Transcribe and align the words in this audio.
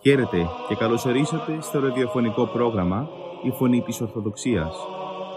Χαίρετε 0.00 0.46
και 0.68 0.74
καλωσορίσατε 0.74 1.58
στο 1.60 1.80
ραδιοφωνικό 1.80 2.46
πρόγραμμα 2.46 3.08
«Η 3.42 3.50
Φωνή 3.50 3.82
της 3.82 4.00
Ορθοδοξίας» 4.00 4.76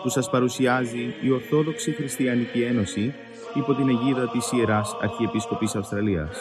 που 0.03 0.09
σας 0.09 0.29
παρουσιάζει 0.29 1.13
η 1.21 1.31
Ορθόδοξη 1.31 1.91
Χριστιανική 1.91 2.61
Ένωση 2.61 3.13
υπό 3.53 3.73
την 3.73 3.89
αιγίδα 3.89 4.29
της 4.29 4.51
Ιεράς 4.51 4.97
Αρχιεπίσκοπης 5.01 5.75
Αυστραλίας. 5.75 6.37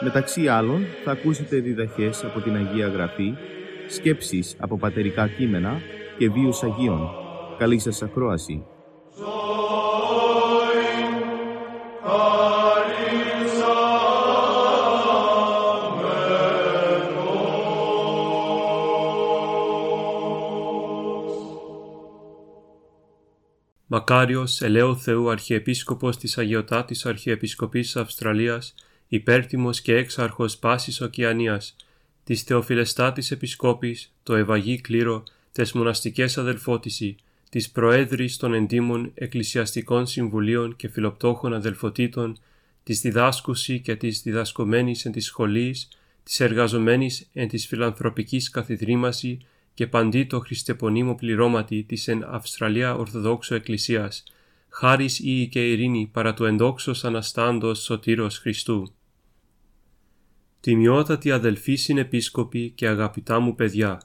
Μεταξύ 0.00 0.48
άλλων 0.48 0.86
θα 1.04 1.10
ακούσετε 1.10 1.56
διδαχές 1.56 2.24
από 2.24 2.40
την 2.40 2.56
Αγία 2.56 2.88
Γραφή, 2.88 3.34
σκέψεις 3.88 4.56
από 4.58 4.78
πατερικά 4.78 5.28
κείμενα 5.28 5.80
και 6.18 6.30
βίους 6.30 6.62
Αγίων. 6.62 7.10
Καλή 7.58 7.78
σας 7.78 8.02
ακρόαση. 8.02 8.66
Μακάριος 23.86 24.62
ελέω 24.62 24.96
Θεού 24.96 25.30
Αρχιεπίσκοπος 25.30 26.16
της 26.16 26.38
Αγιωτάτης 26.38 27.06
Αρχιεπισκοπής 27.06 27.96
Αυστραλίας, 27.96 28.74
υπέρτιμος 29.08 29.80
και 29.80 29.94
έξαρχος 29.94 30.56
πάσης 30.56 31.00
Οκεανίας, 31.00 31.76
της 32.24 32.42
Θεοφιλεστάτης 32.42 33.30
Επισκόπης, 33.30 34.12
το 34.22 34.34
Ευαγή 34.34 34.80
Κλήρο, 34.80 35.22
τες 35.52 35.72
μοναστικές 35.72 36.38
αδελφότηση, 36.38 37.16
της 37.50 37.70
Προέδρης 37.70 38.36
των 38.36 38.54
Εντύμων 38.54 39.10
Εκκλησιαστικών 39.14 40.06
Συμβουλίων 40.06 40.76
και 40.76 40.88
Φιλοπτώχων 40.88 41.54
Αδελφοτήτων, 41.54 42.38
της 42.82 43.00
διδάσκουση 43.00 43.80
και 43.80 43.96
της 43.96 44.22
διδασκομένης 44.22 45.04
εν 45.04 45.12
της 45.12 45.24
σχολής, 45.24 45.88
της 46.22 46.40
εργαζομένης 46.40 47.28
εν 47.32 47.48
της 47.48 47.66
φιλανθρωπικής 47.66 48.50
καθιδρύμαση 48.50 49.38
και 49.74 49.86
παντί 49.86 50.24
το 50.24 50.38
χριστεπονίμο 50.38 51.14
πληρώματι 51.14 51.82
της 51.82 52.08
εν 52.08 52.24
Αυστραλία 52.24 52.94
Ορθοδόξου 52.94 53.54
Εκκλησίας, 53.54 54.22
χάρις 54.68 55.18
ή 55.18 55.48
και 55.50 55.70
ειρήνη 55.70 56.08
παρά 56.12 56.34
του 56.34 56.44
εντόξος 56.44 57.04
Αναστάντος 57.04 57.82
Σωτήρος 57.82 58.38
Χριστού. 58.38 58.92
Τιμιότατη 60.60 61.30
αδελφοί 61.30 61.74
συνεπίσκοποι 61.74 62.70
και 62.70 62.88
αγαπητά 62.88 63.40
μου 63.40 63.54
παιδιά, 63.54 64.00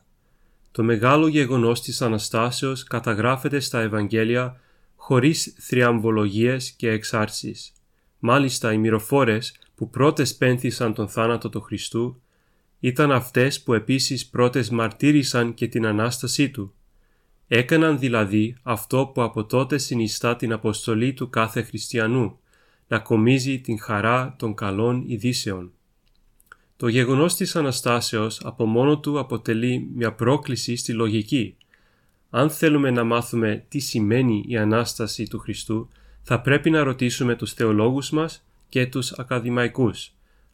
το 0.71 0.83
μεγάλο 0.83 1.27
γεγονός 1.27 1.81
της 1.81 2.01
Αναστάσεως 2.01 2.83
καταγράφεται 2.83 3.59
στα 3.59 3.81
Ευαγγέλια 3.81 4.59
χωρίς 4.95 5.55
θριαμβολογίες 5.59 6.71
και 6.71 6.89
εξάρσεις. 6.89 7.73
Μάλιστα 8.19 8.73
οι 8.73 8.77
μυροφόρες 8.77 9.55
που 9.75 9.89
πρώτες 9.89 10.35
πένθησαν 10.35 10.93
τον 10.93 11.07
θάνατο 11.07 11.49
του 11.49 11.61
Χριστού 11.61 12.21
ήταν 12.79 13.11
αυτές 13.11 13.63
που 13.63 13.73
επίσης 13.73 14.27
πρώτες 14.27 14.69
μαρτύρησαν 14.69 15.53
και 15.53 15.67
την 15.67 15.85
Ανάστασή 15.85 16.49
Του. 16.49 16.73
Έκαναν 17.47 17.99
δηλαδή 17.99 18.55
αυτό 18.63 19.11
που 19.13 19.21
από 19.21 19.45
τότε 19.45 19.77
συνιστά 19.77 20.35
την 20.35 20.51
αποστολή 20.51 21.13
του 21.13 21.29
κάθε 21.29 21.61
χριστιανού, 21.61 22.39
να 22.87 22.99
κομίζει 22.99 23.59
την 23.59 23.79
χαρά 23.79 24.35
των 24.37 24.53
καλών 24.53 25.03
ειδήσεων. 25.07 25.71
Το 26.77 26.87
γεγονός 26.87 27.35
της 27.35 27.55
Αναστάσεως 27.55 28.41
από 28.43 28.65
μόνο 28.65 28.99
του 28.99 29.19
αποτελεί 29.19 29.89
μια 29.95 30.13
πρόκληση 30.13 30.75
στη 30.75 30.93
λογική. 30.93 31.55
Αν 32.29 32.49
θέλουμε 32.49 32.91
να 32.91 33.03
μάθουμε 33.03 33.65
τι 33.67 33.79
σημαίνει 33.79 34.43
η 34.47 34.57
Ανάσταση 34.57 35.27
του 35.27 35.39
Χριστού, 35.39 35.89
θα 36.21 36.41
πρέπει 36.41 36.69
να 36.69 36.83
ρωτήσουμε 36.83 37.35
τους 37.35 37.53
θεολόγους 37.53 38.09
μας 38.09 38.45
και 38.69 38.87
τους 38.87 39.11
ακαδημαϊκούς. 39.11 40.11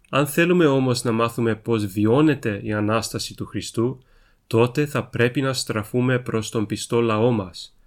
Αν 0.09 0.27
θέλουμε 0.27 0.65
όμως 0.65 1.03
να 1.03 1.11
μάθουμε 1.11 1.55
πώς 1.55 1.85
βιώνεται 1.85 2.59
η 2.63 2.73
Ανάσταση 2.73 3.35
του 3.35 3.45
Χριστού, 3.45 3.99
τότε 4.47 4.85
θα 4.85 5.05
πρέπει 5.05 5.41
να 5.41 5.53
στραφούμε 5.53 6.19
προς 6.19 6.49
τον 6.49 6.65
πιστό 6.65 7.01
λαό 7.01 7.31
μας. 7.31 7.77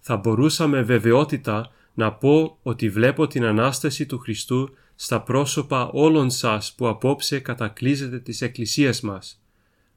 Θα 0.00 0.16
μπορούσαμε 0.16 0.82
βεβαιότητα 0.82 1.70
να 1.94 2.12
πω 2.12 2.58
ότι 2.62 2.88
βλέπω 2.88 3.26
την 3.26 3.44
Ανάσταση 3.44 4.06
του 4.06 4.18
Χριστού 4.18 4.70
στα 4.96 5.22
πρόσωπα 5.22 5.88
όλων 5.88 6.30
σας 6.30 6.74
που 6.74 6.88
απόψε 6.88 7.38
κατακλείζετε 7.38 8.18
τις 8.18 8.42
εκκλησίες 8.42 9.00
μας. 9.00 9.40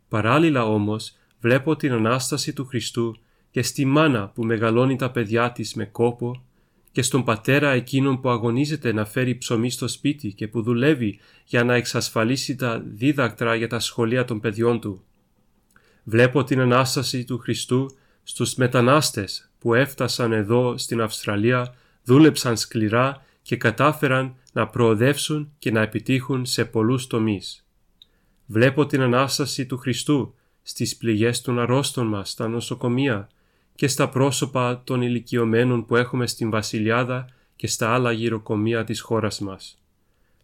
Παράλληλα 0.10 0.66
όμως 0.66 1.18
βλέπω 1.40 1.76
την 1.76 1.92
Ανάσταση 1.92 2.54
του 2.54 2.66
Χριστού 2.66 3.18
και 3.52 3.62
στη 3.62 3.86
μάνα 3.86 4.28
που 4.28 4.44
μεγαλώνει 4.44 4.96
τα 4.96 5.12
παιδιά 5.12 5.52
της 5.52 5.74
με 5.74 5.86
κόπο 5.86 6.44
και 6.92 7.02
στον 7.02 7.24
πατέρα 7.24 7.70
εκείνον 7.70 8.22
που 8.22 8.30
αγωνίζεται 8.30 8.94
να 8.94 9.06
φέρει 9.06 9.36
ψωμί 9.36 9.72
στο 9.72 9.88
σπίτι 9.88 10.34
και 10.34 10.48
που 10.48 10.62
δουλεύει 10.62 11.20
για 11.46 11.64
να 11.64 11.76
εξασφαλίσει 11.76 12.56
τα 12.56 12.80
δίδακτρα 12.86 13.56
για 13.56 13.68
τα 13.68 13.80
σχολεία 13.80 14.26
των 14.26 14.40
παιδιών 14.40 14.80
του. 14.80 15.04
Βλέπω 16.04 16.44
την 16.44 16.60
Ανάσταση 16.60 17.24
του 17.24 17.38
Χριστού 17.38 17.98
στους 18.24 18.56
μετανάστες 18.56 19.50
που 19.60 19.74
έφτασαν 19.74 20.32
εδώ 20.32 20.78
στην 20.78 21.02
Αυστραλία, 21.02 21.76
δούλεψαν 22.04 22.58
σκληρά 22.58 23.26
και 23.50 23.56
κατάφεραν 23.56 24.36
να 24.54 24.68
προοδεύσουν 24.68 25.52
και 25.60 25.72
να 25.72 25.82
επιτύχουν 25.82 26.46
σε 26.46 26.66
πολλούς 26.66 27.08
τομείς. 27.08 27.66
Βλέπω 28.46 28.86
την 28.86 29.02
Ανάσταση 29.02 29.66
του 29.66 29.78
Χριστού 29.78 30.36
στις 30.62 30.98
πληγές 30.98 31.42
των 31.42 31.60
αρρώστων 31.60 32.08
μας 32.08 32.30
στα 32.30 32.48
νοσοκομεία, 32.48 33.30
και 33.76 33.88
στα 33.88 34.10
πρόσωπα 34.10 34.82
των 34.84 35.02
ηλικιωμένων 35.02 35.86
που 35.86 35.96
έχουμε 35.96 36.28
στην 36.28 36.50
Βασιλιάδα 36.50 37.26
και 37.56 37.68
στα 37.68 37.94
άλλα 37.94 38.12
γυροκομεία 38.12 38.84
της 38.84 39.02
χώρας 39.02 39.40
μας. 39.40 39.82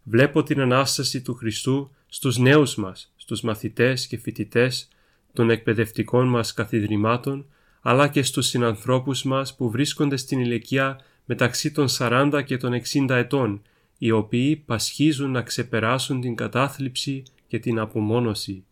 Βλέπω 0.03 0.43
την 0.43 0.61
Ανάσταση 0.61 1.21
του 1.21 1.33
Χριστού 1.33 1.91
στους 2.07 2.37
νέους 2.37 2.75
μας, 2.75 3.13
στους 3.15 3.41
μαθητές 3.41 4.07
και 4.07 4.17
φοιτητές 4.17 4.87
των 5.33 5.49
εκπαιδευτικών 5.49 6.27
μας 6.27 6.53
καθιδρυμάτων, 6.53 7.45
αλλά 7.81 8.07
και 8.07 8.23
στους 8.23 8.45
συνανθρώπους 8.45 9.23
μας 9.23 9.55
που 9.55 9.69
βρίσκονται 9.69 10.17
στην 10.17 10.39
ηλικία 10.39 10.99
μεταξύ 11.25 11.71
των 11.71 11.87
40 11.89 12.41
και 12.45 12.57
των 12.57 12.71
60 12.73 13.09
ετών, 13.09 13.61
οι 13.97 14.11
οποίοι 14.11 14.55
πασχίζουν 14.55 15.31
να 15.31 15.41
ξεπεράσουν 15.41 16.21
την 16.21 16.35
κατάθλιψη 16.35 17.23
και 17.47 17.59
την 17.59 17.79
απομόνωση. 17.79 18.63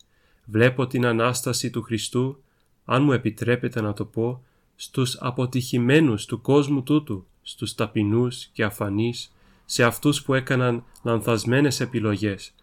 Βλέπω 0.44 0.86
την 0.86 1.06
Ανάσταση 1.06 1.70
του 1.70 1.82
Χριστού, 1.82 2.42
αν 2.84 3.02
μου 3.02 3.12
επιτρέπετε 3.12 3.80
να 3.80 3.92
το 3.92 4.04
πω, 4.04 4.42
στους 4.76 5.16
αποτυχημένους 5.20 6.26
του 6.26 6.40
κόσμου 6.40 6.82
τούτου, 6.82 7.26
στους 7.42 7.74
ταπεινούς 7.74 8.48
και 8.52 8.64
αφανείς, 8.64 9.32
σε 9.64 9.84
αυτούς 9.84 10.22
που 10.22 10.34
έκαναν 10.34 10.84
λανθασμένες 11.02 11.80
επιλογές 11.80 12.54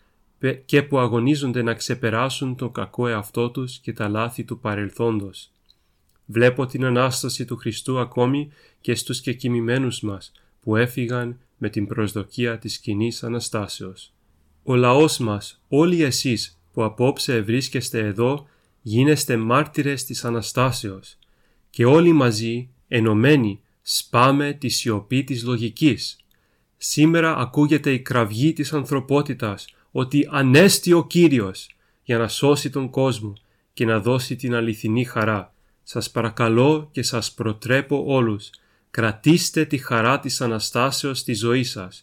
και 0.66 0.84
που 0.84 1.00
αγωνίζονται 1.00 1.62
να 1.62 1.74
ξεπεράσουν 1.74 2.56
το 2.56 2.70
κακό 2.70 3.08
εαυτό 3.08 3.50
τους 3.50 3.78
και 3.78 3.94
τα 3.94 4.10
λάθη 4.10 4.44
του 4.44 4.60
παρελθόντος. 4.60 5.52
Βλέπω 6.32 6.66
την 6.66 6.86
Ανάσταση 6.86 7.46
του 7.46 7.58
Χριστού 7.58 8.00
ακόμη 8.00 8.50
και 8.82 8.96
στους 8.96 9.22
κεκοιμημένους 9.22 10.02
μας 10.02 10.32
που 10.62 10.76
έφυγαν 10.76 11.40
με 11.58 11.70
την 11.70 11.88
προσδοκία 11.88 12.58
της 12.58 12.80
κοινής 12.80 13.24
Αναστάσεως. 13.24 14.14
Ο 14.64 14.76
λαός 14.76 15.18
μας, 15.18 15.62
όλοι 15.68 16.04
εσείς 16.04 16.60
που 16.74 16.84
απόψε 16.84 17.42
βρίσκεστε 17.42 18.00
εδώ, 18.00 18.48
γίνεστε 18.82 19.38
μάρτυρες 19.38 20.06
της 20.06 20.26
Αναστάσεως 20.26 21.18
και 21.70 21.86
όλοι 21.86 22.12
μαζί, 22.12 22.70
ενωμένοι, 22.88 23.62
σπάμε 23.82 24.54
τη 24.54 24.70
σιωπή 24.70 25.24
της 25.24 25.44
λογικής. 25.44 26.18
Σήμερα 26.78 27.38
ακούγεται 27.38 27.92
η 27.92 28.00
κραυγή 28.00 28.54
της 28.54 28.74
ανθρωπότητας 28.74 29.68
ότι 29.92 30.28
ανέστη 30.32 30.94
ο 30.94 31.08
Κύριος 31.08 31.76
για 32.04 32.18
να 32.18 32.28
σώσει 32.28 32.70
τον 32.70 32.90
κόσμο 32.90 33.34
και 33.74 33.86
να 33.86 34.00
δώσει 34.00 34.36
την 34.36 34.56
αληθινή 34.56 35.04
χαρά. 35.04 35.54
Σας 35.84 36.12
παρακαλώ 36.12 36.90
και 36.92 37.04
σας 37.04 37.32
προτρέπω 37.32 38.04
όλους, 38.08 38.50
κρατήστε 38.92 39.66
τη 39.66 39.78
χαρά 39.78 40.20
της 40.20 40.42
Αναστάσεως 40.42 41.20
στη 41.20 41.34
ζωή 41.34 41.64
σας. 41.64 42.02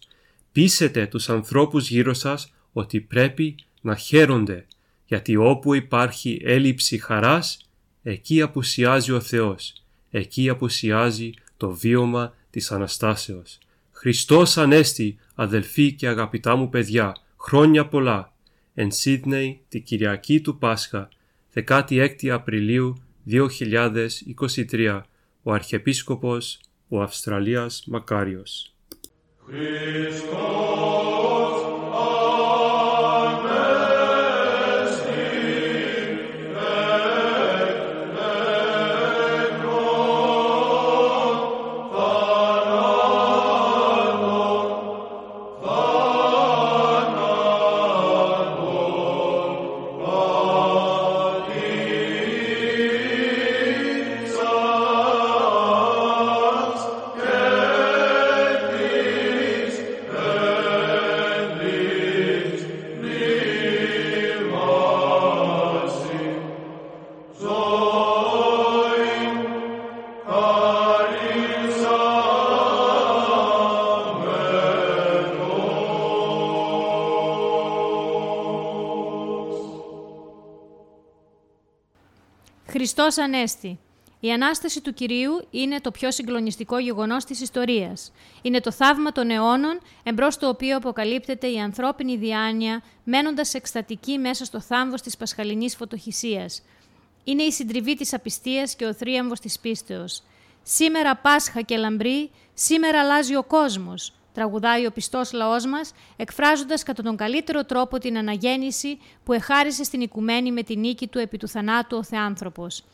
Πείσετε 0.53 1.07
τους 1.07 1.29
ανθρώπους 1.29 1.89
γύρω 1.89 2.15
σας 2.15 2.53
ότι 2.73 3.01
πρέπει 3.01 3.55
να 3.81 3.97
χαίρονται, 3.97 4.67
γιατί 5.07 5.37
όπου 5.37 5.75
υπάρχει 5.75 6.41
έλλειψη 6.45 6.99
χαράς, 6.99 7.59
εκεί 8.03 8.41
απουσιάζει 8.41 9.13
ο 9.13 9.21
Θεός, 9.21 9.73
εκεί 10.11 10.49
απουσιάζει 10.49 11.31
το 11.57 11.71
βίωμα 11.71 12.35
της 12.51 12.73
Αναστάσεως. 12.73 13.59
Χριστός 13.93 14.57
Ανέστη, 14.57 15.19
αδελφοί 15.35 15.93
και 15.93 16.09
αγαπητά 16.09 16.57
μου 16.57 16.69
παιδιά, 16.69 17.17
χρόνια 17.37 17.87
πολλά, 17.87 18.33
εν 18.75 18.91
Σίδνεϊ 18.91 19.61
τη 19.69 19.81
Κυριακή 19.81 20.41
του 20.41 20.59
Πάσχα, 20.59 21.09
16 21.55 22.29
Απριλίου 22.29 23.03
2023, 23.31 25.01
ο 25.43 25.53
Αρχιεπίσκοπος 25.53 26.61
ο 26.89 27.03
Αυστραλίας 27.03 27.85
Μακάριος. 27.87 28.75
Χριστός 29.45 31.28
Χριστός 83.01 83.25
Ανέστη. 83.25 83.79
Η 84.21 84.33
Ανάσταση 84.33 84.81
του 84.81 84.95
Κυρίου 84.95 85.47
είναι 85.51 85.81
το 85.81 85.91
πιο 85.91 86.11
συγκλονιστικό 86.13 86.79
γεγονός 86.79 87.25
της 87.25 87.41
ιστορίας. 87.41 88.13
Είναι 88.43 88.61
το 88.61 88.73
θαύμα 88.73 89.13
των 89.13 89.31
αιώνων, 89.31 89.81
εμπρός 90.03 90.37
το 90.37 90.49
οποίο 90.49 90.77
αποκαλύπτεται 90.77 91.47
η 91.47 91.59
ανθρώπινη 91.61 92.17
διάνοια, 92.17 92.83
μένοντας 93.05 93.55
εκστατική 93.55 94.19
μέσα 94.19 94.45
στο 94.45 94.61
θάμβος 94.61 95.03
της 95.03 95.17
πασχαλινής 95.17 95.77
φωτοχυσίας. 95.77 96.63
Είναι 97.25 97.43
η 97.43 97.53
συντριβή 97.53 97.95
της 97.95 98.15
απιστίας 98.15 98.75
και 98.75 98.85
ο 98.85 98.95
θρίαμβος 98.95 99.41
της 99.41 99.59
πίστεως. 99.59 100.23
Σήμερα 100.63 101.17
Πάσχα 101.17 101.61
και 101.61 101.77
λαμπρή, 101.77 102.31
σήμερα 102.55 103.01
αλλάζει 103.01 103.37
ο 103.37 103.43
κόσμος, 103.43 104.13
τραγουδάει 104.39 104.87
ο 104.87 104.91
πιστός 104.91 105.33
λαός 105.33 105.67
μας, 105.67 105.93
εκφράζοντας 106.17 106.83
κατά 106.83 107.03
τον 107.03 107.17
καλύτερο 107.17 107.65
τρόπο 107.65 107.99
την 107.99 108.19
αναγέννηση 108.19 108.99
που 109.25 109.33
εχάρισε 109.33 109.85
στην 109.85 110.01
οικουμένη 110.01 110.53
με 110.53 110.63
την 110.63 110.81
νίκη 110.81 111.07
του 111.07 111.19
επί 111.19 111.37
του 111.37 111.49
θανάτου 111.49 111.97
ο 111.97 112.03
Θεάνθρωπος. 112.03 112.85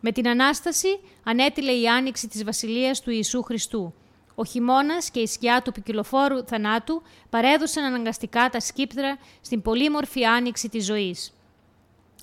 Με 0.00 0.12
την 0.12 0.28
Ανάσταση 0.28 1.00
ανέτειλε 1.24 1.72
η 1.72 1.88
άνοιξη 1.88 2.28
της 2.28 2.44
Βασιλείας 2.44 3.00
του 3.00 3.10
Ιησού 3.10 3.42
Χριστού. 3.42 3.94
Ο 4.34 4.44
χειμώνας 4.44 5.10
και 5.10 5.20
η 5.20 5.26
σκιά 5.26 5.62
του 5.62 5.72
ποικιλοφόρου 5.72 6.44
θανάτου 6.44 7.02
παρέδωσαν 7.30 7.84
αναγκαστικά 7.84 8.48
τα 8.48 8.60
σκύπτρα 8.60 9.18
στην 9.40 9.62
πολύμορφη 9.62 10.24
άνοιξη 10.24 10.68
της 10.68 10.84
ζωής. 10.84 11.32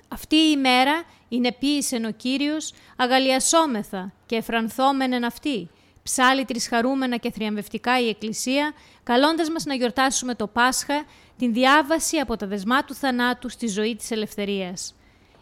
Αυτή 0.07 0.35
η 0.35 0.57
μέρα 0.57 1.03
είναι 1.29 1.51
ποίησεν 1.51 2.05
ο 2.05 2.11
Κύριος, 2.11 2.73
αγαλιασόμεθα 2.95 4.11
και 4.25 4.35
εφρανθόμενεν 4.35 5.23
αυτή, 5.23 5.69
ψάλει 6.09 6.45
τρισχαρούμενα 6.45 7.17
και 7.17 7.31
θριαμβευτικά 7.31 7.99
η 7.99 8.07
Εκκλησία, 8.07 8.73
καλώντας 9.03 9.49
μας 9.49 9.65
να 9.65 9.73
γιορτάσουμε 9.73 10.35
το 10.35 10.47
Πάσχα, 10.47 11.05
την 11.37 11.53
διάβαση 11.53 12.17
από 12.17 12.37
τα 12.37 12.47
δεσμά 12.47 12.83
του 12.83 12.93
θανάτου 12.93 13.49
στη 13.49 13.67
ζωή 13.67 13.95
της 13.95 14.11
ελευθερίας. 14.11 14.95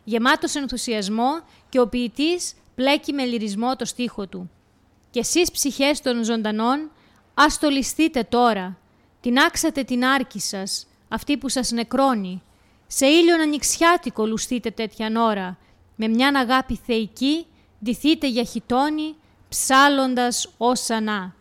Γεμάτος 0.04 0.56
ενθουσιασμό 0.56 1.42
και 1.70 1.80
ο 1.80 1.88
ποιητής 1.88 2.54
πλέκει 2.76 3.14
με 3.14 3.26
λυρισμό 3.26 3.76
το 3.76 3.86
στίχο 3.86 4.28
του. 4.28 4.50
«Και 5.12 5.20
εσείς 5.20 5.52
ψυχές 5.52 6.02
των 6.02 6.24
ζωντανών, 6.24 6.92
ας 7.34 7.60
το 7.60 7.70
ληστείτε 7.70 8.24
τώρα, 8.24 8.78
την 9.22 9.38
άξατε 9.40 9.84
την 9.84 10.06
άρκη 10.06 10.40
σας, 10.40 10.88
αυτή 11.08 11.38
που 11.38 11.50
σας 11.50 11.72
νεκρώνει. 11.72 12.42
Σε 12.88 13.06
ήλιον 13.06 13.40
ανοιξιάτικο 13.40 14.26
λουστείτε 14.26 14.70
τέτοια 14.72 15.12
ώρα, 15.18 15.58
με 15.96 16.08
μιαν 16.08 16.36
αγάπη 16.36 16.80
θεϊκή, 16.86 17.46
ντυθείτε 17.84 18.28
για 18.28 18.44
χιτόνι, 18.44 19.16
ψάλλοντας 19.58 20.54
όσα 20.58 21.02
να. 21.02 21.34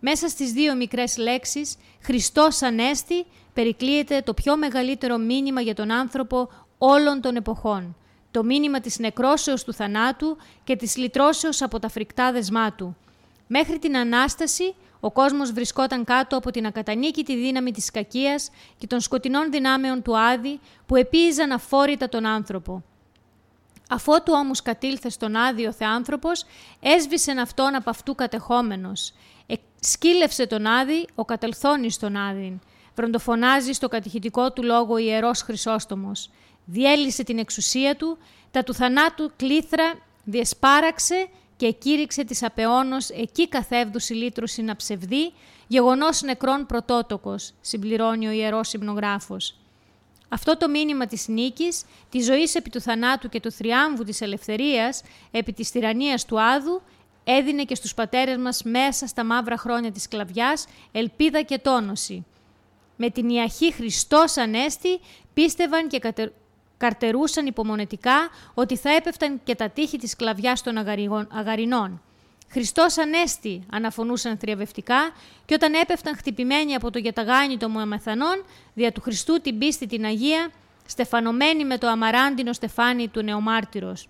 Μέσα 0.00 0.28
στις 0.28 0.52
δύο 0.52 0.74
μικρές 0.76 1.16
λέξεις, 1.16 1.76
Χριστός 2.02 2.62
Ανέστη, 2.62 3.26
περικλείεται 3.52 4.22
το 4.24 4.34
πιο 4.34 4.56
μεγαλύτερο 4.56 5.16
μήνυμα 5.16 5.60
για 5.60 5.74
τον 5.74 5.90
άνθρωπο 5.90 6.50
όλων 6.78 7.20
των 7.20 7.36
εποχών. 7.36 7.96
Το 8.30 8.44
μήνυμα 8.44 8.80
της 8.80 8.98
νεκρόσεως 8.98 9.64
του 9.64 9.72
θανάτου 9.72 10.36
και 10.64 10.76
της 10.76 10.96
λυτρώσεως 10.96 11.62
από 11.62 11.78
τα 11.78 11.88
φρικτά 11.88 12.32
δεσμά 12.32 12.72
του. 12.72 12.96
Μέχρι 13.46 13.78
την 13.78 13.96
Ανάσταση, 13.96 14.74
ο 15.00 15.10
κόσμος 15.10 15.52
βρισκόταν 15.52 16.04
κάτω 16.04 16.36
από 16.36 16.50
την 16.50 16.66
ακατανίκητη 16.66 17.36
δύναμη 17.36 17.70
της 17.70 17.90
κακίας 17.90 18.50
και 18.78 18.86
των 18.86 19.00
σκοτεινών 19.00 19.50
δυνάμεων 19.50 20.02
του 20.02 20.18
Άδη 20.18 20.60
που 20.86 20.96
επίηζαν 20.96 21.52
αφόρητα 21.52 22.08
τον 22.08 22.26
άνθρωπο. 22.26 22.84
Αφότου 23.88 24.32
όμως 24.36 24.62
κατήλθε 24.62 25.08
στον 25.08 25.36
άδειο 25.36 25.72
Θεάνθρωπος, 25.72 26.44
έσβησε 26.80 27.32
αυτόν 27.32 27.74
από 27.74 27.90
αυτού 27.90 28.14
κατεχόμενος. 28.14 29.12
Ε, 29.46 29.54
σκύλευσε 29.80 30.46
τον 30.46 30.66
άδη, 30.66 31.06
ο 31.14 31.24
κατελθόνης 31.24 31.98
τον 31.98 32.16
άδειν. 32.16 32.60
Βροντοφωνάζει 32.94 33.72
στο 33.72 33.88
κατηχητικό 33.88 34.52
του 34.52 34.62
λόγο 34.62 34.96
ιερός 34.96 35.42
Χρυσόστομος. 35.42 36.30
Διέλυσε 36.64 37.24
την 37.24 37.38
εξουσία 37.38 37.96
του, 37.96 38.18
τα 38.50 38.62
του 38.62 38.74
θανάτου 38.74 39.32
κλήθρα 39.36 39.94
διεσπάραξε 40.24 41.28
και 41.56 41.70
κήρυξε 41.70 42.24
της 42.24 42.42
απεώνος 42.42 43.08
εκεί 43.08 43.48
καθεύδου 43.48 43.98
συλλήτρωση 43.98 44.62
να 44.62 44.76
ψευδεί, 44.76 45.32
γεγονός 45.66 46.22
νεκρών 46.22 46.66
πρωτότοκος, 46.66 47.52
συμπληρώνει 47.60 48.26
ο 48.26 48.30
ιερός 48.30 48.72
υμνογράφος. 48.72 49.56
Αυτό 50.34 50.56
το 50.56 50.68
μήνυμα 50.68 51.06
της 51.06 51.28
νίκης, 51.28 51.84
της 52.10 52.24
ζωής 52.24 52.54
επί 52.54 52.70
του 52.70 52.80
θανάτου 52.80 53.28
και 53.28 53.40
του 53.40 53.52
θριάμβου 53.52 54.04
της 54.04 54.20
ελευθερίας, 54.20 55.02
επί 55.30 55.52
της 55.52 55.70
τυραννίας 55.70 56.24
του 56.24 56.40
Άδου, 56.40 56.82
έδινε 57.24 57.64
και 57.64 57.74
στους 57.74 57.94
πατέρες 57.94 58.36
μας 58.36 58.62
μέσα 58.62 59.06
στα 59.06 59.24
μαύρα 59.24 59.56
χρόνια 59.56 59.92
της 59.92 60.02
σκλαβιάς 60.02 60.66
ελπίδα 60.92 61.42
και 61.42 61.58
τόνωση. 61.58 62.26
Με 62.96 63.10
την 63.10 63.28
Ιαχή 63.28 63.72
Χριστός 63.72 64.36
Ανέστη 64.36 65.00
πίστευαν 65.34 65.88
και 65.88 66.00
καρτερούσαν 66.76 67.46
υπομονετικά 67.46 68.28
ότι 68.54 68.76
θα 68.76 68.90
έπεφταν 68.90 69.40
και 69.44 69.54
τα 69.54 69.70
τείχη 69.70 69.98
της 69.98 70.10
σκλαβιάς 70.10 70.62
των 70.62 70.76
αγαρινών. 71.30 72.02
Χριστός 72.48 72.98
Ανέστη, 72.98 73.66
αναφωνούσαν 73.70 74.38
θριαβευτικά, 74.38 75.12
και 75.44 75.54
όταν 75.54 75.74
έπεφταν 75.74 76.16
χτυπημένοι 76.16 76.74
από 76.74 76.90
το 76.90 76.98
γιαταγάνι 76.98 77.56
των 77.56 77.70
Μωαμεθανών, 77.70 78.44
δια 78.74 78.92
του 78.92 79.00
Χριστού 79.00 79.40
την 79.40 79.58
πίστη 79.58 79.86
την 79.86 80.04
Αγία, 80.04 80.50
στεφανωμένοι 80.86 81.64
με 81.64 81.78
το 81.78 81.86
αμαράντινο 81.88 82.52
στεφάνι 82.52 83.08
του 83.08 83.22
νεομάρτυρος. 83.22 84.08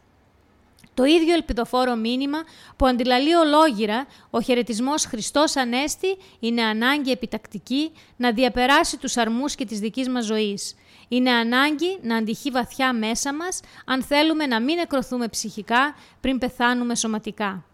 Το 0.95 1.05
ίδιο 1.05 1.35
ελπιδοφόρο 1.35 1.95
μήνυμα 1.95 2.39
που 2.77 2.87
αντιλαλεί 2.87 3.35
ολόγυρα 3.35 4.07
ο 4.31 4.41
χαιρετισμός 4.41 5.05
Χριστός 5.05 5.57
Ανέστη 5.57 6.17
είναι 6.41 6.63
ανάγκη 6.63 7.11
επιτακτική 7.11 7.93
να 8.17 8.33
διαπεράσει 8.33 8.99
τους 8.99 9.17
αρμούς 9.17 9.55
και 9.55 9.65
της 9.65 9.79
δικής 9.79 10.09
μας 10.09 10.25
ζωής. 10.25 10.75
Είναι 11.09 11.31
ανάγκη 11.31 11.99
να 12.03 12.17
αντυχεί 12.17 12.51
βαθιά 12.51 12.93
μέσα 12.93 13.35
μας 13.35 13.61
αν 13.85 14.03
θέλουμε 14.03 14.47
να 14.47 14.61
μην 14.61 14.77
νεκρωθούμε 14.77 15.29
ψυχικά 15.29 15.95
πριν 16.21 16.39
πεθάνουμε 16.39 16.95
σωματικά 16.95 17.65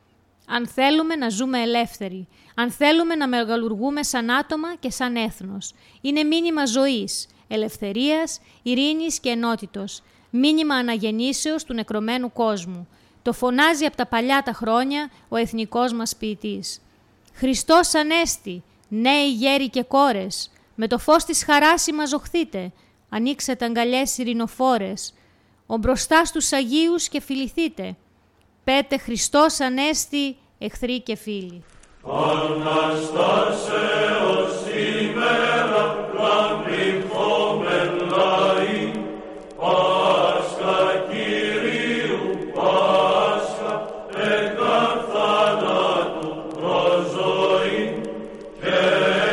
αν 0.53 0.67
θέλουμε 0.67 1.17
να 1.17 1.29
ζούμε 1.29 1.61
ελεύθεροι, 1.61 2.29
αν 2.55 2.71
θέλουμε 2.71 3.15
να 3.15 3.29
μεγαλουργούμε 3.29 4.03
σαν 4.03 4.31
άτομα 4.31 4.75
και 4.75 4.91
σαν 4.91 5.17
έθνος. 5.17 5.73
Είναι 6.01 6.23
μήνυμα 6.23 6.67
ζωής, 6.67 7.27
ελευθερίας, 7.49 8.41
ειρήνης 8.63 9.21
και 9.21 9.29
ενότητος, 9.29 10.03
μήνυμα 10.31 10.75
αναγεννήσεως 10.75 11.65
του 11.65 11.75
νεκρωμένου 11.75 12.33
κόσμου. 12.33 12.89
Το 13.23 13.33
φωνάζει 13.33 13.85
από 13.85 13.97
τα 13.97 14.07
παλιά 14.07 14.43
τα 14.43 14.53
χρόνια 14.53 15.11
ο 15.29 15.37
εθνικός 15.37 15.93
μας 15.93 16.17
ποιητής. 16.17 16.81
«Χριστός 17.35 17.95
Ανέστη, 17.95 18.63
νέοι 18.89 19.33
γέροι 19.33 19.69
και 19.69 19.83
κόρες, 19.83 20.51
με 20.75 20.87
το 20.87 20.99
φως 20.99 21.25
της 21.25 21.45
χαράς 21.45 21.83
συμμαζοχθείτε, 21.83 22.73
ανοίξετε 23.09 23.65
αγκαλιές 23.65 24.19
ειρηνοφόρες, 24.19 25.15
ο 25.67 25.77
μπροστάς 25.77 26.29
στους 26.29 26.53
Αγίους 26.53 27.09
και 27.09 27.21
φιληθείτε, 27.21 27.97
Πέτε 28.77 28.99
Χριστός 28.99 29.61
Ανέστη, 29.61 30.37
εχθροί 30.59 31.01
και 31.01 31.17
φίλοι. 31.17 31.65
Αναστάσεως 32.03 32.67
ημέρα 34.99 36.09
λαμπρυχόμεν 36.19 37.93
λαοί, 38.11 38.93
Πάσχα 39.57 40.81
Κυρίου 41.11 42.23
Πάσχα, 42.55 43.73
εκαθανάτου 44.37 46.33
προζωή, 46.55 47.85
και 48.61 48.79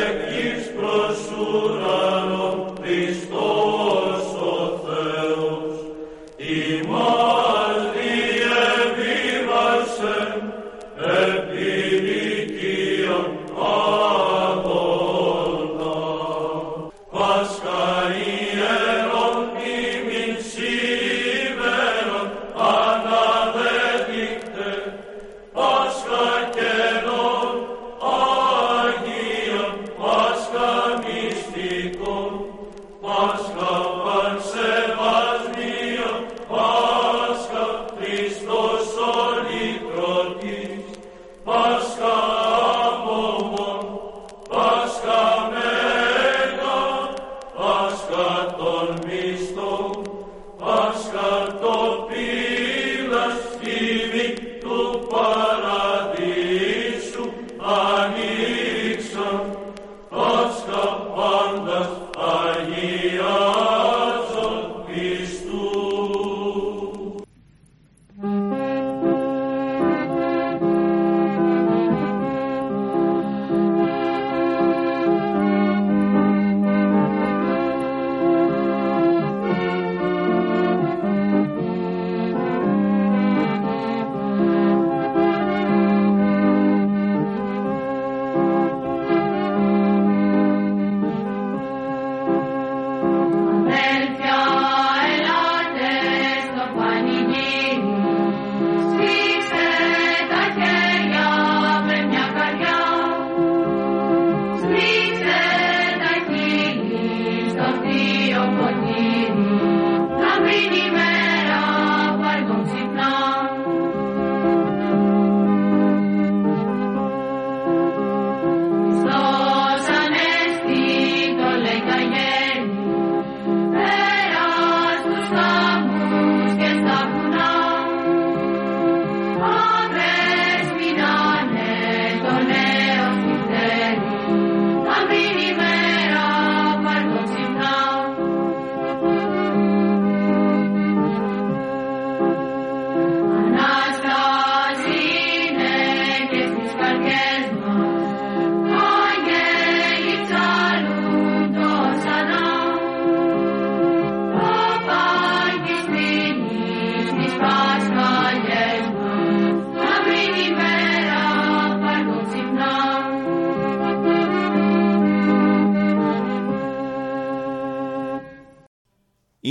εκείς 0.08 0.62
προς 0.76 1.18
ουρανόν 1.38 2.58
Χριστός 2.80 4.24
ο 4.42 4.54
Θεός, 4.84 5.74
ημάς 6.36 7.07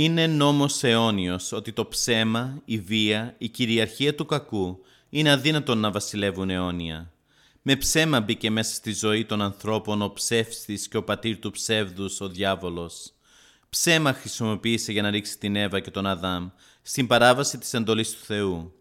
Είναι 0.00 0.26
νόμος 0.26 0.82
αιώνιος 0.82 1.52
ότι 1.52 1.72
το 1.72 1.86
ψέμα, 1.86 2.62
η 2.64 2.78
βία, 2.78 3.34
η 3.38 3.48
κυριαρχία 3.48 4.14
του 4.14 4.26
κακού 4.26 4.80
είναι 5.08 5.30
αδύνατον 5.30 5.78
να 5.78 5.90
βασιλεύουν 5.90 6.50
αιώνια. 6.50 7.12
Με 7.62 7.76
ψέμα 7.76 8.20
μπήκε 8.20 8.50
μέσα 8.50 8.74
στη 8.74 8.92
ζωή 8.92 9.24
των 9.24 9.42
ανθρώπων 9.42 10.02
ο 10.02 10.12
ψεύστης 10.12 10.88
και 10.88 10.96
ο 10.96 11.04
πατήρ 11.04 11.38
του 11.38 11.50
ψεύδους, 11.50 12.20
ο 12.20 12.28
διάβολος. 12.28 13.12
Ψέμα 13.70 14.12
χρησιμοποίησε 14.12 14.92
για 14.92 15.02
να 15.02 15.10
ρίξει 15.10 15.38
την 15.38 15.56
Εύα 15.56 15.80
και 15.80 15.90
τον 15.90 16.06
Αδάμ 16.06 16.48
στην 16.82 17.06
παράβαση 17.06 17.58
της 17.58 17.74
εντολής 17.74 18.10
του 18.10 18.24
Θεού. 18.24 18.72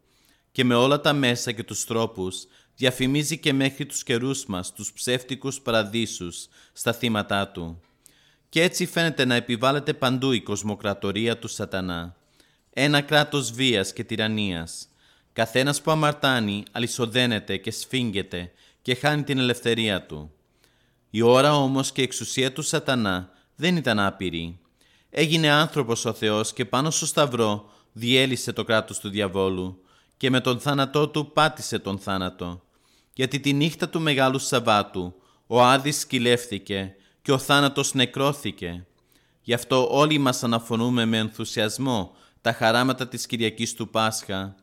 Και 0.51 0.63
με 0.63 0.75
όλα 0.75 1.01
τα 1.01 1.13
μέσα 1.13 1.51
και 1.51 1.63
τους 1.63 1.85
τρόπους 1.85 2.47
διαφημίζει 2.75 3.37
και 3.37 3.53
μέχρι 3.53 3.85
τους 3.85 4.03
καιρούς 4.03 4.45
μας 4.45 4.73
τους 4.73 4.93
ψεύτικους 4.93 5.61
παραδείσους 5.61 6.47
στα 6.73 6.93
θύματα 6.93 7.47
του. 7.47 7.81
Και 8.49 8.63
έτσι 8.63 8.85
φαίνεται 8.85 9.25
να 9.25 9.35
επιβάλλεται 9.35 9.93
παντού 9.93 10.31
η 10.31 10.41
κοσμοκρατορία 10.41 11.37
του 11.37 11.47
σατανά. 11.47 12.15
Ένα 12.73 13.01
κράτος 13.01 13.51
βίας 13.51 13.93
και 13.93 14.03
τυραννίας. 14.03 14.87
Καθένας 15.33 15.81
που 15.81 15.91
αμαρτάνει 15.91 16.63
αλυσοδένεται 16.71 17.57
και 17.57 17.71
σφίγγεται 17.71 18.51
και 18.81 18.95
χάνει 18.95 19.23
την 19.23 19.37
ελευθερία 19.37 20.05
του. 20.05 20.31
Η 21.09 21.21
ώρα 21.21 21.55
όμως 21.55 21.91
και 21.91 22.01
η 22.01 22.03
εξουσία 22.03 22.53
του 22.53 22.61
σατανά 22.61 23.29
δεν 23.55 23.75
ήταν 23.75 23.99
άπειρη. 23.99 24.59
Έγινε 25.09 25.49
άνθρωπος 25.49 26.05
ο 26.05 26.13
Θεός 26.13 26.53
και 26.53 26.65
πάνω 26.65 26.89
στο 26.89 27.05
σταυρό 27.05 27.69
διέλυσε 27.91 28.53
το 28.53 28.63
κράτος 28.63 28.99
του 28.99 29.09
διαβόλου 29.09 29.81
και 30.17 30.29
με 30.29 30.41
τον 30.41 30.59
θάνατό 30.59 31.07
του 31.07 31.31
πάτησε 31.31 31.79
τον 31.79 31.99
θάνατο. 31.99 32.61
Γιατί 33.13 33.39
τη 33.39 33.53
νύχτα 33.53 33.89
του 33.89 34.01
Μεγάλου 34.01 34.39
Σαββάτου 34.39 35.13
ο 35.47 35.61
Άδης 35.61 35.99
σκυλεύθηκε 35.99 36.95
και 37.27 37.33
ο 37.33 37.37
θάνατος 37.37 37.93
νεκρώθηκε. 37.93 38.85
Γι' 39.41 39.53
αυτό 39.53 39.87
όλοι 39.91 40.17
μας 40.17 40.43
αναφωνούμε 40.43 41.05
με 41.05 41.17
ενθουσιασμό 41.17 42.15
τα 42.41 42.53
χαράματα 42.53 43.07
της 43.07 43.25
Κυριακής 43.25 43.73
του 43.73 43.89
Πάσχα. 43.89 44.55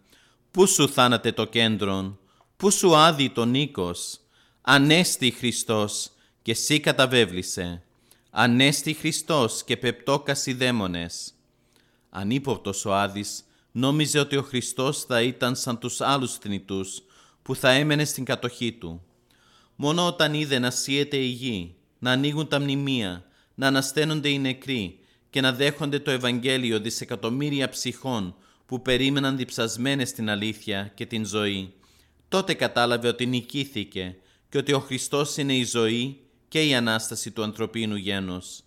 Πού 0.51 0.67
σου 0.67 0.89
θάνατε 0.89 1.33
το 1.33 1.45
κέντρον, 1.45 2.19
πού 2.57 2.71
σου 2.71 2.97
άδει 2.97 3.31
το 3.31 3.45
νίκος. 3.45 4.21
Ανέστη 4.61 5.31
Χριστός 5.31 6.11
και 6.43 6.51
εσύ 6.51 6.81
καταβέβλησε. 6.81 7.83
Ανέστη 8.31 8.95
Χριστός 8.95 9.65
και 9.65 9.77
πεπτόκας 9.77 10.47
οι 10.47 10.53
δαίμονες. 10.53 11.35
Ανύποπτος 12.11 12.85
ο 12.85 12.95
Άδης 12.95 13.45
νόμιζε 13.73 14.19
ότι 14.19 14.37
ο 14.37 14.43
Χριστός 14.43 15.05
θα 15.05 15.23
ήταν 15.23 15.57
σαν 15.57 15.79
τους 15.79 16.01
άλλους 16.01 16.35
θνητούς 16.35 17.03
που 17.43 17.57
θα 17.57 17.71
έμενε 17.71 18.05
στην 18.05 18.25
κατοχή 18.25 18.73
του. 18.73 19.03
Μόνο 19.77 20.07
όταν 20.07 20.35
είδε 20.35 20.59
να 20.59 20.71
σύεται 20.71 21.17
η 21.17 21.27
γη, 21.27 21.75
να 22.05 22.11
ανοίγουν 22.11 22.49
τα 22.49 22.61
μνημεία, 22.61 23.25
να 23.55 23.67
ανασταίνονται 23.67 24.29
οι 24.29 24.39
νεκροί 24.39 24.99
και 25.31 25.41
να 25.41 25.53
δέχονται 25.53 25.99
το 25.99 26.11
Ευαγγέλιο 26.11 26.81
δισεκατομμύρια 26.81 27.69
ψυχών 27.69 28.35
που 28.67 28.83
περίμεναν 28.83 29.37
διψασμένες 29.37 30.13
την 30.13 30.31
αλήθεια 30.31 30.93
και 30.95 31.07
την 31.07 31.25
ζωή, 31.25 31.73
τότε 32.29 32.55
κατάλαβε 32.55 33.09
ότι 33.09 33.27
νικήθηκε 33.27 34.17
και 34.49 34.59
ότι 34.59 34.73
ο 34.73 34.79
Χριστός 34.79 35.37
είναι 35.37 35.55
η 35.55 35.65
ζωή 35.65 36.21
και 36.49 36.67
η 36.67 36.75
Ανάσταση 36.75 37.31
του 37.31 37.43
ανθρωπίνου 37.43 37.97
γένους. 37.97 38.61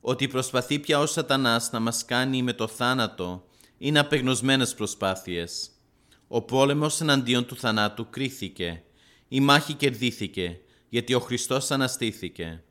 Ότι 0.00 0.28
προσπαθεί 0.28 0.78
πια 0.78 0.98
ο 0.98 1.06
σατανάς 1.06 1.70
να 1.72 1.80
μας 1.80 2.04
κάνει 2.04 2.42
με 2.42 2.52
το 2.52 2.66
θάνατο 2.66 3.44
είναι 3.78 3.98
απεγνωσμένες 3.98 4.74
προσπάθειες. 4.74 5.70
Ο 6.28 6.42
πόλεμος 6.42 7.00
εναντίον 7.00 7.46
του 7.46 7.56
θανάτου 7.56 8.10
κρίθηκε. 8.10 8.82
Η 9.28 9.40
μάχη 9.40 9.74
κερδίθηκε 9.74 10.60
γιατί 10.92 11.14
ο 11.14 11.20
Χριστός 11.20 11.70
αναστήθηκε. 11.70 12.62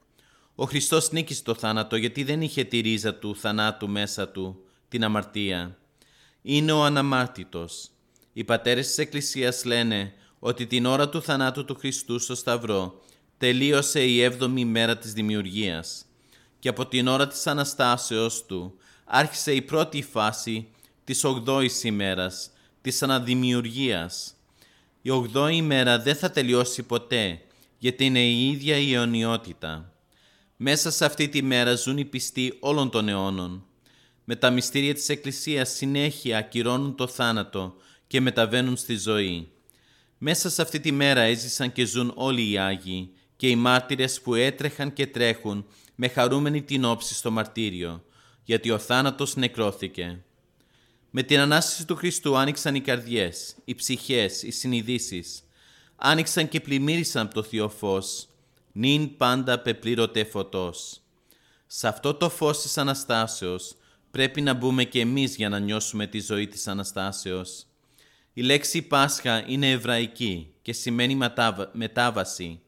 Ο 0.56 0.66
Χριστός 0.66 1.12
νίκησε 1.12 1.44
το 1.44 1.54
θάνατο 1.54 1.96
γιατί 1.96 2.24
δεν 2.24 2.42
είχε 2.42 2.64
τη 2.64 2.80
ρίζα 2.80 3.16
του 3.16 3.36
θανάτου 3.36 3.90
μέσα 3.90 4.30
του, 4.30 4.64
την 4.90 5.04
αμαρτία. 5.04 5.78
Είναι 6.42 6.72
ο 6.72 6.84
αναμάρτητος. 6.84 7.90
Οι 8.34 8.44
πατέρες 8.44 8.88
της 8.88 8.98
Εκκλησίας 8.98 9.66
λένε 9.66 10.14
ότι 10.40 10.68
την 10.68 10.86
ώρα 10.86 11.10
του 11.10 11.22
θανάτου 11.22 11.66
του 11.66 11.76
Χριστού 11.76 12.20
στο 12.20 12.36
Σταυρό 12.36 13.02
τελείωσε 13.38 14.04
η 14.04 14.22
έβδομη 14.22 14.66
μέρα 14.66 14.98
της 14.98 15.14
δημιουργίας 15.14 16.06
και 16.60 16.70
από 16.70 16.86
την 16.86 17.08
ώρα 17.08 17.28
της 17.28 17.48
Αναστάσεως 17.48 18.46
Του 18.46 18.74
άρχισε 19.06 19.54
η 19.54 19.62
πρώτη 19.62 20.02
φάση 20.02 20.68
της 21.04 21.24
ογδόης 21.24 21.84
ημέρας, 21.84 22.52
της 22.82 23.04
αναδημιουργίας. 23.04 24.34
Η 25.02 25.10
ογδόη 25.10 25.56
ημέρα 25.56 26.00
δεν 26.00 26.16
θα 26.16 26.32
τελειώσει 26.32 26.84
ποτέ, 26.84 27.42
γιατί 27.82 28.06
είναι 28.06 28.24
η 28.24 28.50
ίδια 28.50 28.78
η 28.78 28.94
αιωνιότητα. 28.94 29.94
Μέσα 30.58 30.92
σε 30.92 31.06
αυτή 31.06 31.30
τη 31.30 31.42
μέρα 31.42 31.76
ζουν 31.76 31.98
οι 31.98 32.06
πιστοί 32.06 32.58
όλων 32.60 32.90
των 32.90 33.10
αιώνων. 33.10 33.66
Με 34.24 34.36
τα 34.36 34.50
μυστήρια 34.50 34.94
της 34.94 35.10
Εκκλησίας 35.10 35.70
συνέχεια 35.70 36.38
ακυρώνουν 36.38 36.96
το 36.96 37.08
θάνατο 37.08 37.76
και 38.08 38.22
μεταβαίνουν 38.22 38.78
στη 38.78 38.98
ζωή. 38.98 39.52
Μέσα 40.18 40.50
σε 40.50 40.62
αυτή 40.62 40.80
τη 40.80 40.92
μέρα 40.92 41.22
έζησαν 41.22 41.72
και 41.72 41.86
ζουν 41.86 42.12
όλοι 42.16 42.52
οι 42.52 42.58
Άγιοι 42.58 43.14
και 43.36 43.50
οι 43.50 43.56
μάρτυρες 43.56 44.22
που 44.22 44.36
έτρεχαν 44.36 44.94
και 44.94 45.08
τρέχουν 45.08 45.66
με 45.96 46.08
χαρούμενη 46.08 46.62
την 46.62 46.86
όψη 46.86 47.14
στο 47.14 47.32
μαρτύριο, 47.32 48.04
γιατί 48.44 48.72
ο 48.72 48.78
θάνατος 48.78 49.36
νεκρώθηκε. 49.36 50.24
Με 51.10 51.24
την 51.24 51.40
Ανάσταση 51.40 51.86
του 51.86 51.96
Χριστού 51.96 52.38
άνοιξαν 52.38 52.76
οι 52.76 52.82
καρδιές, 52.82 53.56
οι 53.66 53.76
ψυχές, 53.76 54.44
οι 54.44 54.52
συνειδήσεις. 54.52 55.44
Άνοιξαν 56.04 56.48
και 56.48 56.60
πλημμύρισαν 56.60 57.26
από 57.26 57.34
το 57.34 57.44
Θείο 57.44 57.70
Φως, 57.70 58.28
νυν 58.72 59.18
πάντα 59.18 59.60
πεπλήρωτε 59.60 60.24
φωτός. 60.24 61.02
Σε 61.68 61.88
αυτό 61.88 62.14
το 62.14 62.30
φως 62.30 62.62
της 62.62 62.78
Αναστάσεως 62.78 63.76
πρέπει 64.12 64.42
να 64.42 64.54
μπούμε 64.54 64.84
και 64.84 65.00
εμείς 65.00 65.36
για 65.36 65.50
να 65.50 65.60
νιώσουμε 65.60 66.08
τη 66.08 66.20
ζωή 66.20 66.48
της 66.48 66.68
Αναστάσεως. 66.68 67.66
Η 68.34 68.42
λέξη 68.42 68.82
Πάσχα 68.82 69.44
είναι 69.48 69.72
εβραϊκή 69.72 70.54
και 70.62 70.74
σημαίνει 70.74 71.18
μετάβαση. 71.72 72.62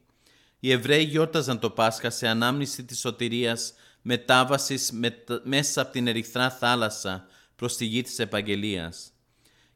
Οι 0.60 0.70
Εβραίοι 0.70 1.02
γιόρταζαν 1.02 1.58
το 1.58 1.70
Πάσχα 1.70 2.10
σε 2.10 2.28
ανάμνηση 2.28 2.84
της 2.84 2.98
σωτηρίας 2.98 3.72
μετάβασης 4.02 4.92
μέσα 5.42 5.80
από 5.80 5.92
την 5.92 6.06
ερυθρά 6.06 6.50
θάλασσα 6.50 7.26
προς 7.56 7.76
τη 7.76 7.84
γη 7.84 8.02
της 8.02 8.18
Επαγγελίας. 8.18 9.12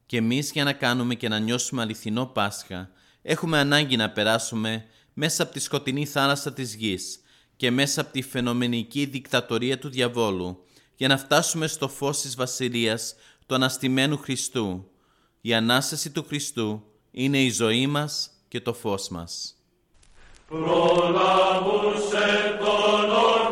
Και 0.06 0.16
εμείς 0.16 0.50
για 0.52 0.64
να 0.64 0.72
κάνουμε 0.72 1.14
και 1.14 1.28
να 1.28 1.38
νιώσουμε 1.38 1.82
αληθινό 1.82 2.26
Πάσχα 2.26 2.90
έχουμε 3.22 3.58
ανάγκη 3.58 3.96
να 3.96 4.10
περάσουμε 4.10 4.84
μέσα 5.12 5.42
από 5.42 5.52
τη 5.52 5.60
σκοτεινή 5.60 6.06
θάλασσα 6.06 6.52
της 6.52 6.74
γης 6.74 7.20
και 7.56 7.70
μέσα 7.70 8.00
από 8.00 8.12
τη 8.12 8.22
φαινομενική 8.22 9.04
δικτατορία 9.04 9.78
του 9.78 9.88
διαβόλου 9.88 10.64
για 10.96 11.08
να 11.08 11.18
φτάσουμε 11.18 11.66
στο 11.66 11.88
φως 11.88 12.20
της 12.20 12.36
Βασιλείας 12.36 13.14
του 13.46 13.54
Αναστημένου 13.54 14.18
Χριστού. 14.18 14.90
Η 15.40 15.54
Ανάσταση 15.54 16.10
του 16.10 16.24
Χριστού 16.28 16.82
είναι 17.10 17.42
η 17.42 17.50
ζωή 17.50 17.86
μας 17.86 18.30
και 18.48 18.60
το 18.60 18.72
φως 18.72 19.08
μας. 19.08 19.54
Προλάβουσε 20.48 22.26
τον 22.60 23.10
όρθρον 23.10 23.47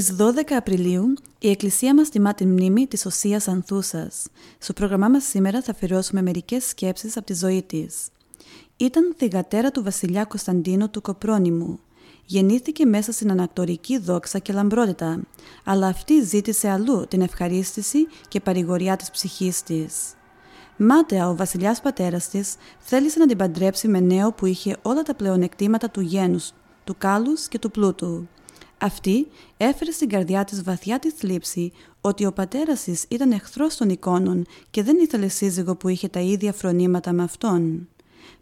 Στις 0.00 0.16
12 0.18 0.52
Απριλίου 0.56 1.14
Η 1.38 1.50
Εκκλησία 1.50 1.94
μας 1.94 2.08
τιμά 2.08 2.34
την 2.34 2.48
μνήμη 2.48 2.86
της 2.86 3.06
Οσίας 3.06 3.48
Ανθούσας. 3.48 4.26
Στο 4.58 4.72
πρόγραμμά 4.72 5.08
μας 5.08 5.24
σήμερα 5.24 5.62
θα 5.62 5.70
αφιερώσουμε 5.70 6.22
μερικές 6.22 6.64
σκέψεις 6.64 7.16
από 7.16 7.26
τη 7.26 7.34
ζωή 7.34 7.62
της. 7.62 8.08
Ήταν 8.76 9.14
θυγατέρα 9.16 9.70
του 9.70 9.82
βασιλιά 9.82 10.24
Κωνσταντίνου 10.24 10.90
του 10.90 11.00
Κοπρόνιμου. 11.00 11.80
Γεννήθηκε 12.24 12.86
μέσα 12.86 13.12
στην 13.12 13.30
ανακτορική 13.30 13.98
δόξα 13.98 14.38
και 14.38 14.52
λαμπρότητα, 14.52 15.20
αλλά 15.64 15.86
αυτή 15.86 16.22
ζήτησε 16.22 16.68
αλλού 16.68 17.06
την 17.08 17.20
ευχαρίστηση 17.20 18.06
και 18.28 18.40
παρηγοριά 18.40 18.96
της 18.96 19.10
ψυχής 19.10 19.62
της. 19.62 19.94
Μάταια 20.76 21.28
ο 21.28 21.36
βασιλιάς 21.36 21.80
πατέρας 21.80 22.28
της 22.28 22.54
θέλησε 22.78 23.18
να 23.18 23.26
την 23.26 23.36
παντρέψει 23.36 23.88
με 23.88 24.00
νέο 24.00 24.32
που 24.32 24.46
είχε 24.46 24.76
όλα 24.82 25.02
τα 25.02 25.14
πλεονεκτήματα 25.14 25.90
του 25.90 26.00
γένους, 26.00 26.52
του 26.84 26.94
κάλους 26.98 27.48
και 27.48 27.58
του 27.58 27.70
πλούτου. 27.70 28.28
Αυτή 28.82 29.26
έφερε 29.56 29.90
στην 29.90 30.08
καρδιά 30.08 30.44
της 30.44 30.62
βαθιά 30.62 30.98
τη 30.98 31.10
θλίψη 31.10 31.72
ότι 32.00 32.26
ο 32.26 32.32
πατέρας 32.32 32.82
της 32.82 33.04
ήταν 33.08 33.32
εχθρός 33.32 33.76
των 33.76 33.88
εικόνων 33.88 34.46
και 34.70 34.82
δεν 34.82 34.96
ήθελε 34.98 35.28
σύζυγο 35.28 35.76
που 35.76 35.88
είχε 35.88 36.08
τα 36.08 36.20
ίδια 36.20 36.52
φρονήματα 36.52 37.12
με 37.12 37.22
αυτόν. 37.22 37.88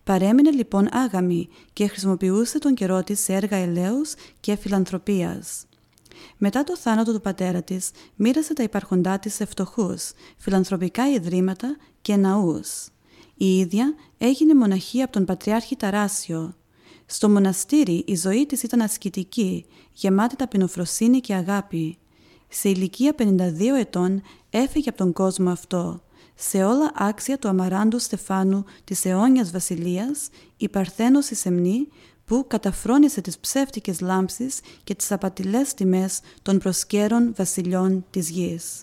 Παρέμεινε 0.05 0.51
λοιπόν 0.51 0.89
άγαμη 0.93 1.49
και 1.73 1.87
χρησιμοποιούσε 1.87 2.59
τον 2.59 2.75
καιρό 2.75 3.05
της 3.05 3.21
σε 3.21 3.33
έργα 3.33 3.57
ελέους 3.57 4.15
και 4.41 4.57
φιλανθρωπίας. 4.57 5.65
Μετά 6.37 6.65
το 6.65 6.77
θάνατο 6.77 7.13
του 7.13 7.21
πατέρα 7.21 7.63
της, 7.63 7.91
μοίρασε 8.17 8.55
τα 8.55 8.63
υπαρχοντά 8.63 9.19
της 9.19 9.35
σε 9.35 9.45
φτωχούς, 9.45 10.13
φιλανθρωπικά 10.37 11.11
ιδρύματα 11.11 11.77
και 12.03 12.17
ναούς. 12.17 12.89
Η 13.35 13.59
ίδια 13.59 13.95
έγινε 14.19 14.55
μοναχή 14.55 15.03
από 15.03 15.13
τον 15.13 15.25
Πατριάρχη 15.25 15.77
Ταράσιο. 15.77 16.55
Στο 17.11 17.29
μοναστήρι 17.29 18.05
η 18.07 18.17
ζωή 18.17 18.47
της 18.47 18.63
ήταν 18.63 18.81
ασκητική, 18.81 19.67
γεμάτη 19.93 20.37
ταπεινοφροσύνη 20.37 21.21
και 21.21 21.35
αγάπη. 21.35 21.99
Σε 22.49 22.69
ηλικία 22.69 23.15
52 23.19 23.79
ετών 23.79 24.23
έφυγε 24.51 24.89
από 24.89 24.99
τον 24.99 25.13
κόσμο 25.13 25.51
αυτό. 25.51 26.03
Σε 26.35 26.65
όλα 26.65 26.93
άξια 26.95 27.39
του 27.39 27.49
αμαράντου 27.49 27.99
Στεφάνου 27.99 28.65
της 28.85 29.05
αιώνιας 29.05 29.51
βασιλείας, 29.51 30.29
η 30.57 30.69
Παρθένος 30.69 31.31
η 31.31 31.35
Σεμνή, 31.35 31.89
που 32.25 32.45
καταφρόνησε 32.49 33.21
τις 33.21 33.39
ψεύτικες 33.39 34.01
λάμψεις 34.01 34.61
και 34.85 34.95
τις 34.95 35.13
απατηλές 35.13 35.75
τιμές 35.75 36.21
των 36.43 36.59
προσκέρων 36.59 37.35
βασιλιών 37.37 38.05
της 38.11 38.31
γης. 38.31 38.83